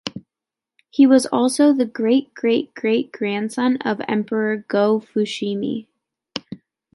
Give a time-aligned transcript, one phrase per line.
[0.89, 5.85] He was also the great-great-great grandson of Emperor Go-Fushimi.